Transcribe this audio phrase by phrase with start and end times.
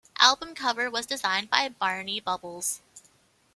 [0.17, 2.81] Album cover was designed by Barney Bubbles.